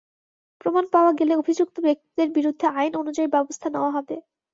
প্রমাণ 0.61 0.85
পাওয়া 0.93 1.11
গেলে 1.19 1.33
অভিযুক্ত 1.35 1.75
ব্যক্তিদের 1.85 2.27
বিরুদ্ধে 2.37 2.65
আইন 2.73 2.93
অনুযায়ী 3.01 3.29
ব্যবস্থা 3.35 3.67
নেওয়া 3.69 3.91
হবে। 3.91 4.15